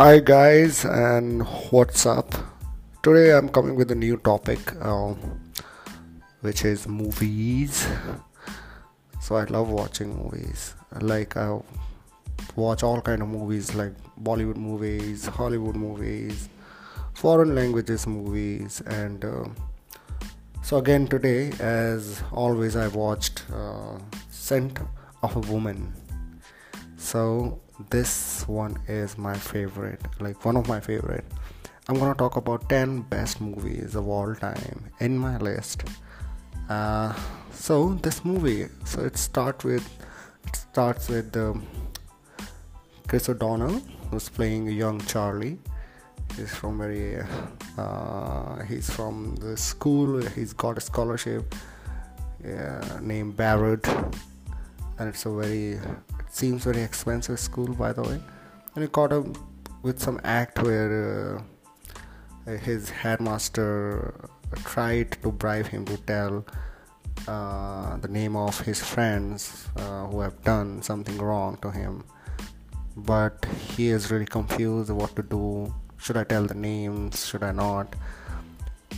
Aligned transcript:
Hi 0.00 0.18
guys, 0.18 0.84
and 0.84 1.42
what's 1.70 2.04
up? 2.04 2.34
Today 3.02 3.32
I'm 3.32 3.48
coming 3.48 3.76
with 3.76 3.90
a 3.90 3.94
new 3.94 4.16
topic, 4.18 4.74
um, 4.84 5.40
which 6.40 6.64
is 6.64 6.88
movies. 6.88 7.86
So 9.22 9.36
I 9.36 9.44
love 9.44 9.68
watching 9.70 10.16
movies. 10.16 10.74
Like 11.00 11.36
I 11.36 11.58
watch 12.56 12.82
all 12.82 13.00
kind 13.00 13.22
of 13.22 13.28
movies, 13.28 13.74
like 13.74 13.92
Bollywood 14.22 14.56
movies, 14.56 15.26
Hollywood 15.26 15.76
movies, 15.76 16.48
foreign 17.14 17.54
languages 17.54 18.06
movies, 18.06 18.82
and 18.86 19.24
uh, 19.24 19.44
so 20.70 20.76
again 20.76 21.08
today, 21.08 21.50
as 21.58 22.22
always, 22.30 22.76
I 22.76 22.86
watched 22.86 23.42
uh, 23.52 23.98
Scent 24.30 24.78
of 25.20 25.34
a 25.34 25.40
Woman. 25.52 25.92
So 26.96 27.60
this 27.90 28.46
one 28.46 28.78
is 28.86 29.18
my 29.18 29.34
favorite 29.34 30.00
like 30.20 30.44
one 30.44 30.56
of 30.56 30.68
my 30.68 30.78
favorite. 30.78 31.24
I'm 31.88 31.98
gonna 31.98 32.14
talk 32.14 32.36
about 32.36 32.68
10 32.68 33.00
best 33.14 33.40
movies 33.40 33.96
of 33.96 34.06
all 34.06 34.32
time 34.36 34.84
in 35.00 35.18
my 35.18 35.38
list. 35.38 35.82
Uh, 36.68 37.14
so 37.50 37.94
this 37.94 38.24
movie 38.24 38.68
so 38.84 39.00
it 39.02 39.16
starts 39.16 39.64
with 39.64 39.84
it 40.46 40.54
starts 40.54 41.08
with 41.08 41.36
um, 41.36 41.66
chris 43.08 43.28
o'donnell 43.28 43.82
who's 44.08 44.28
playing 44.28 44.68
young 44.68 45.00
charlie 45.00 45.58
he's 46.40 46.54
from 46.54 46.78
very 46.78 47.22
uh, 47.78 48.64
he's 48.64 48.88
from 48.90 49.36
the 49.36 49.56
school. 49.56 50.22
He's 50.36 50.52
got 50.52 50.78
a 50.78 50.80
scholarship 50.80 51.54
uh, 52.44 52.98
named 53.00 53.36
barrett. 53.36 53.86
And 54.98 55.08
it's 55.08 55.24
a 55.26 55.30
very 55.30 55.72
it 56.24 56.30
seems 56.30 56.64
very 56.64 56.82
expensive 56.82 57.38
school 57.38 57.72
by 57.74 57.92
the 57.92 58.02
way. 58.02 58.20
And 58.74 58.82
he 58.84 58.88
caught 58.88 59.12
up 59.12 59.26
with 59.82 59.98
some 60.00 60.20
act 60.24 60.62
where 60.62 61.42
uh, 62.46 62.50
his 62.68 62.90
headmaster 62.90 64.14
tried 64.64 65.12
to 65.22 65.30
bribe 65.30 65.66
him 65.66 65.84
to 65.86 65.96
tell 65.98 66.44
uh, 67.28 67.96
the 67.98 68.08
name 68.08 68.36
of 68.36 68.60
his 68.60 68.82
friends 68.82 69.68
uh, 69.76 70.06
who 70.06 70.20
have 70.20 70.42
done 70.42 70.82
something 70.82 71.18
wrong 71.18 71.58
to 71.62 71.70
him. 71.70 72.04
But 72.96 73.46
he 73.76 73.88
is 73.88 74.10
really 74.10 74.26
confused 74.26 74.90
what 74.90 75.14
to 75.16 75.22
do 75.22 75.72
should 76.00 76.16
i 76.16 76.24
tell 76.24 76.44
the 76.44 76.54
names? 76.54 77.26
Should 77.26 77.42
i 77.42 77.52
not? 77.52 77.94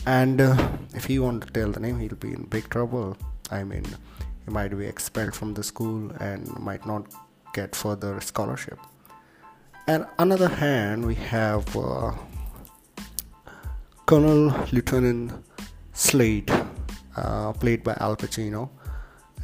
And 0.07 0.41
uh, 0.41 0.69
if 0.95 1.05
he 1.07 1.19
want 1.19 1.47
to 1.47 1.53
tell 1.53 1.71
the 1.71 1.81
name 1.81 1.99
he'll 1.99 2.15
be 2.15 2.33
in 2.33 2.45
big 2.45 2.69
trouble. 2.71 3.17
I 3.51 3.65
mean 3.65 3.85
he 4.45 4.51
might 4.51 4.77
be 4.77 4.87
expelled 4.87 5.35
from 5.35 5.55
the 5.55 5.63
school 5.63 6.11
and 6.21 6.49
might 6.59 6.87
not 6.87 7.07
get 7.53 7.75
further 7.77 8.21
scholarship. 8.21 8.79
And 9.87 10.07
another 10.19 10.49
hand 10.49 11.05
we 11.07 11.15
have 11.17 11.77
uh, 11.77 12.13
colonel 14.07 14.55
lieutenant 14.73 15.33
slade 15.93 16.51
uh, 17.17 17.53
played 17.53 17.83
by 17.83 17.97
al 18.01 18.17
pacino. 18.17 18.71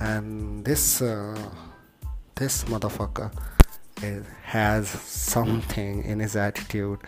And 0.00 0.64
this 0.64 1.02
uh, 1.02 1.50
this 2.36 2.64
motherfucker 2.64 3.32
is, 4.00 4.24
has 4.44 4.88
something 4.88 6.04
in 6.04 6.20
his 6.20 6.36
attitude 6.36 7.00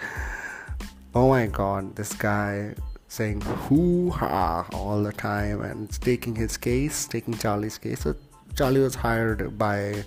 oh 1.15 1.29
my 1.29 1.47
god 1.47 1.97
this 1.97 2.13
guy 2.13 2.75
saying 3.11 3.41
hoo 3.41 4.11
ha 4.11 4.65
all 4.73 5.03
the 5.03 5.13
time 5.13 5.63
and 5.63 5.91
taking 6.01 6.35
his 6.37 6.57
case, 6.57 7.09
taking 7.09 7.35
Charlie's 7.37 7.77
case. 7.77 8.01
So 8.01 8.15
Charlie 8.55 8.81
was 8.81 8.95
hired 8.95 9.59
by 9.59 10.05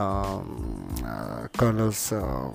um, 0.00 0.92
uh, 1.04 1.46
Colonel's 1.56 2.10
uh, 2.10 2.50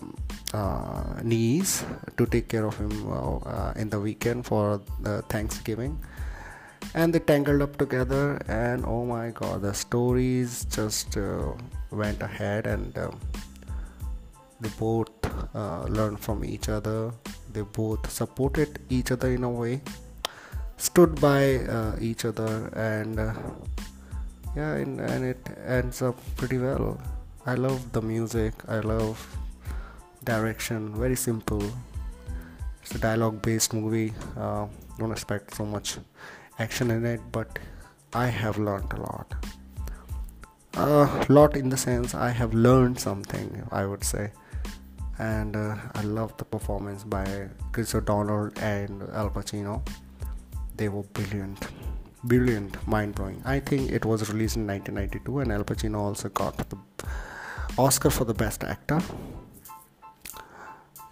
uh, 0.53 1.22
niece 1.24 1.85
to 2.18 2.25
take 2.25 2.50
care 2.50 2.66
of 2.66 2.75
him 2.78 2.91
uh, 3.09 3.72
in 3.78 3.90
the 3.90 4.00
weekend 4.00 4.46
for 4.46 4.81
the 5.02 5.22
Thanksgiving. 5.29 5.97
And 6.94 7.13
they 7.13 7.19
tangled 7.19 7.62
up 7.62 7.78
together, 7.78 8.41
and 8.47 8.85
oh 8.85 9.06
my 9.06 9.31
god, 9.31 9.62
the 9.62 9.74
stories 9.74 10.66
just 10.66 11.18
uh, 11.18 11.53
went 11.91 12.22
ahead, 12.22 12.68
and 12.68 12.97
um, 12.97 13.19
they 14.59 14.69
both 14.78 15.09
uh, 15.56 15.84
learned 15.85 16.19
from 16.19 16.46
each 16.46 16.69
other 16.69 17.12
they 17.55 17.61
both 17.61 18.11
supported 18.11 18.79
each 18.89 19.11
other 19.16 19.29
in 19.38 19.43
a 19.43 19.49
way 19.49 19.81
stood 20.77 21.19
by 21.21 21.55
uh, 21.77 21.95
each 21.99 22.25
other 22.25 22.67
and 22.75 23.19
uh, 23.19 23.33
yeah 24.55 24.73
and, 24.73 24.99
and 24.99 25.23
it 25.25 25.39
ends 25.66 26.01
up 26.01 26.17
pretty 26.35 26.57
well. 26.57 26.99
I 27.45 27.55
love 27.55 27.91
the 27.91 28.01
music. 28.01 28.53
I 28.67 28.79
love 28.79 29.17
direction. 30.23 30.95
Very 30.95 31.16
simple. 31.16 31.63
It's 32.81 32.95
a 32.95 32.99
dialogue 32.99 33.41
based 33.41 33.73
movie. 33.73 34.13
Uh, 34.37 34.67
don't 34.99 35.11
expect 35.11 35.55
so 35.55 35.66
much 35.66 35.97
action 36.57 36.89
in 36.89 37.05
it 37.05 37.19
but 37.33 37.59
i 38.13 38.27
have 38.27 38.57
learned 38.57 38.91
a 38.93 39.01
lot. 39.07 39.33
A 40.77 41.25
lot 41.29 41.55
in 41.55 41.69
the 41.69 41.77
sense 41.77 42.13
i 42.13 42.29
have 42.29 42.53
learned 42.53 42.99
something 42.99 43.67
i 43.72 43.85
would 43.85 44.03
say 44.03 44.31
and 45.20 45.56
uh, 45.56 45.76
I 45.94 46.02
love 46.02 46.36
the 46.38 46.46
performance 46.46 47.03
by 47.03 47.50
Chris 47.72 47.96
O'Donnell 47.96 48.52
and 48.58 49.03
Al 49.14 49.30
Pacino. 49.30 49.88
They 50.76 50.90
were 50.90 51.03
brilliant, 51.03 51.68
brilliant, 52.24 52.86
mind 52.88 53.16
blowing. 53.16 53.42
I 53.46 53.59
think 53.59 53.92
it 53.92 54.06
was 54.06 54.30
released 54.31 54.58
in 54.58 54.68
1992, 54.68 55.40
and 55.40 55.52
Al 55.52 55.64
Pacino 55.64 56.00
also 56.00 56.30
got 56.30 56.58
the 56.70 56.78
Oscar 57.78 58.09
for 58.09 58.26
the 58.26 58.34
Best 58.34 58.64
Actor. 58.64 59.02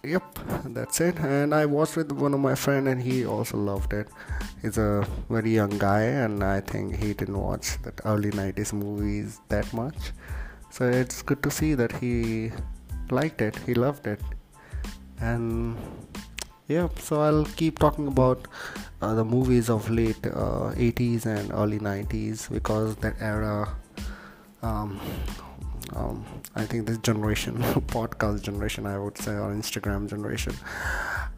Yep, 0.02 0.38
that's 0.66 1.00
it. 1.00 1.18
And 1.18 1.54
I 1.54 1.64
watched 1.64 1.96
with 1.96 2.12
one 2.12 2.34
of 2.34 2.40
my 2.40 2.54
friend, 2.54 2.88
and 2.88 3.00
he 3.02 3.24
also 3.24 3.56
loved 3.56 3.94
it. 3.94 4.08
He's 4.60 4.76
a 4.76 5.06
very 5.30 5.54
young 5.54 5.78
guy, 5.78 6.02
and 6.02 6.44
I 6.44 6.60
think 6.60 6.96
he 6.96 7.14
didn't 7.14 7.40
watch 7.40 7.80
that 7.82 8.00
early 8.04 8.30
90s 8.30 8.74
movies 8.74 9.40
that 9.48 9.72
much. 9.72 10.12
So 10.70 10.86
it's 10.88 11.22
good 11.22 11.42
to 11.42 11.50
see 11.50 11.74
that 11.74 11.92
he 11.92 12.50
liked 13.10 13.40
it. 13.40 13.56
He 13.66 13.74
loved 13.74 14.06
it. 14.06 14.20
And 15.20 15.76
yeah 16.66 16.88
so 16.98 17.20
i'll 17.20 17.44
keep 17.56 17.78
talking 17.78 18.06
about 18.06 18.48
uh, 19.02 19.14
the 19.14 19.24
movies 19.24 19.68
of 19.68 19.90
late 19.90 20.26
uh, 20.26 20.72
80s 20.72 21.26
and 21.26 21.52
early 21.52 21.78
90s 21.78 22.50
because 22.50 22.96
that 22.96 23.14
era 23.20 23.68
um, 24.62 24.98
um, 25.94 26.24
i 26.54 26.64
think 26.64 26.86
this 26.86 26.96
generation 26.98 27.56
podcast 27.96 28.42
generation 28.42 28.86
i 28.86 28.98
would 28.98 29.18
say 29.18 29.32
or 29.32 29.52
instagram 29.52 30.08
generation 30.08 30.54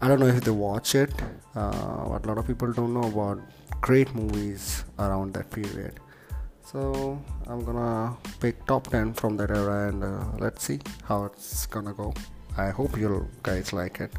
i 0.01 0.07
don't 0.07 0.21
know 0.21 0.27
if 0.27 0.45
they 0.45 0.53
watch 0.53 0.95
it 0.95 1.11
uh, 1.57 2.09
but 2.09 2.25
a 2.25 2.29
lot 2.29 2.39
of 2.39 2.47
people 2.47 2.73
don't 2.73 2.95
know 2.95 3.09
about 3.09 3.41
great 3.81 4.15
movies 4.15 4.85
around 5.01 5.35
that 5.35 5.51
period 5.51 5.99
so 6.67 7.19
i'm 7.47 7.65
gonna 7.65 8.17
pick 8.41 8.65
top 8.67 8.89
10 8.89 9.15
from 9.15 9.37
that 9.37 9.51
era 9.51 9.89
and 9.89 10.03
uh, 10.03 10.25
let's 10.39 10.65
see 10.65 10.81
how 11.05 11.25
it's 11.25 11.67
gonna 11.67 11.93
go. 11.93 12.13
I 12.59 12.71
hope 12.71 12.97
you 12.97 13.29
guys 13.43 13.73
like 13.73 14.01
it. 14.01 14.13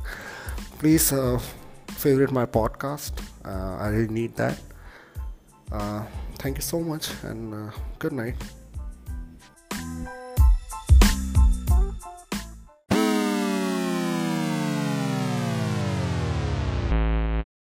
Please 0.77 1.11
uh, 1.11 1.39
favorite 1.87 2.31
my 2.31 2.45
podcast. 2.45 3.11
Uh, 3.43 3.77
i 3.83 3.87
really 3.89 4.13
need 4.13 4.35
that. 4.35 4.57
Uh, 5.71 6.03
thank 6.37 6.57
you 6.57 6.61
so 6.61 6.79
much 6.79 7.09
and 7.23 7.53
uh, 7.53 7.71
good 7.99 8.13
night 8.13 8.35